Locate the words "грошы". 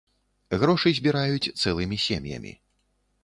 0.61-0.93